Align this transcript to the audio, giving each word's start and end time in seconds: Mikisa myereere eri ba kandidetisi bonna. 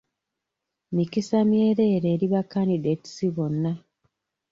Mikisa 0.95 1.37
myereere 1.49 2.07
eri 2.15 2.27
ba 2.33 2.41
kandidetisi 2.53 3.25
bonna. 3.35 3.71